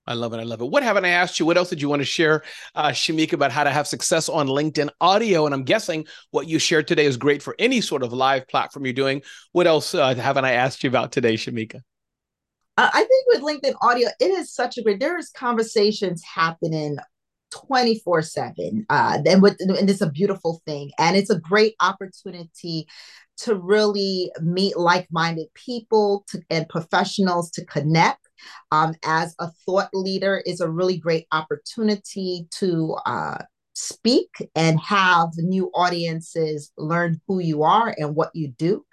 I 0.07 0.15
love 0.15 0.33
it. 0.33 0.39
I 0.39 0.43
love 0.43 0.63
it. 0.63 0.71
What 0.71 0.83
haven't 0.83 1.05
I 1.05 1.11
asked 1.11 1.39
you? 1.39 1.45
What 1.45 1.59
else 1.59 1.69
did 1.69 1.83
you 1.83 1.89
want 1.91 2.01
to 2.01 2.07
share, 2.07 2.43
uh, 2.75 2.89
Shamika, 2.89 3.35
about 3.35 3.53
how 3.53 3.63
to 3.63 3.71
have 3.71 3.87
success 3.87 4.31
on 4.31 4.47
LinkedIn 4.47 4.89
audio? 5.03 5.45
And 5.45 5.55
I'm 5.55 5.65
guessing 5.65 6.07
what 6.31 6.49
you 6.49 6.59
shared 6.59 6.89
today 6.89 7.05
is 7.05 7.19
great 7.19 7.43
for 7.43 7.55
any 7.59 7.83
sort 7.83 8.03
of 8.03 8.13
live 8.13 8.49
platform 8.49 8.87
you're 8.87 8.95
doing. 8.95 9.21
What 9.53 9.67
else 9.67 9.95
uh, 9.95 10.15
haven't 10.15 10.47
I 10.47 10.53
asked 10.53 10.83
you 10.83 10.89
about 10.89 11.13
today, 11.13 11.35
Shamika? 11.35 11.83
I 12.79 13.05
think 13.05 13.27
with 13.27 13.43
LinkedIn 13.43 13.75
audio, 13.83 14.09
it 14.21 14.31
is 14.31 14.55
such 14.55 14.79
a 14.79 14.83
great, 14.83 15.01
there's 15.01 15.31
conversations 15.31 16.23
happening 16.23 16.97
24 17.51 18.23
7 18.23 18.87
uh 18.91 19.19
and 19.27 19.43
with 19.43 19.57
and 19.61 19.89
it's 19.89 20.01
a 20.01 20.11
beautiful 20.11 20.61
thing 20.67 20.91
and 20.99 21.17
it's 21.17 21.31
a 21.31 21.39
great 21.39 21.75
opportunity 21.81 22.87
to 23.39 23.55
really 23.55 24.33
meet 24.43 24.77
like-minded 24.77 25.47
people 25.55 26.25
to, 26.29 26.43
and 26.51 26.69
professionals 26.69 27.51
to 27.53 27.65
connect 27.65 28.29
um, 28.73 28.95
as 29.05 29.35
a 29.39 29.49
thought 29.65 29.91
leader 29.93 30.43
is 30.45 30.61
a 30.61 30.69
really 30.69 30.99
great 30.99 31.27
opportunity 31.31 32.49
to 32.51 32.97
uh, 33.07 33.39
speak 33.75 34.29
and 34.57 34.81
have 34.81 35.29
new 35.37 35.71
audiences 35.73 36.73
learn 36.77 37.21
who 37.29 37.39
you 37.39 37.63
are 37.63 37.95
and 37.97 38.17
what 38.17 38.31
you 38.35 38.49
do 38.49 38.85